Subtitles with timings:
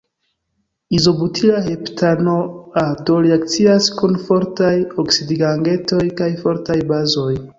[0.99, 4.73] Izobutila heptanoato reakcias kun fortaj
[5.05, 7.33] oksidigagentoj kaj fortaj bazoj.